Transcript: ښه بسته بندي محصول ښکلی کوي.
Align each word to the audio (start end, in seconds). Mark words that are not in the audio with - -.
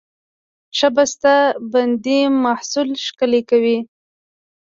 ښه 0.77 0.89
بسته 0.95 1.33
بندي 1.71 2.19
محصول 2.45 2.89
ښکلی 3.05 3.41
کوي. 3.49 3.77